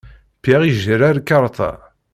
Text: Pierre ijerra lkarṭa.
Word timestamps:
Pierre 0.41 0.65
ijerra 0.71 1.09
lkarṭa. 1.17 1.71